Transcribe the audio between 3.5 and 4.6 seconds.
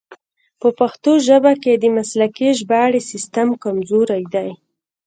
کمزوری دی.